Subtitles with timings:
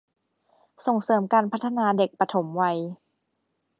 [0.85, 2.77] ส่งเสริมการพัฒนาเด็กปฐมวัย